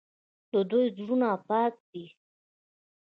د 0.51 0.53
دوی 0.69 0.85
زړونه 0.97 1.29
پاک 1.47 1.73
دي. 1.91 2.05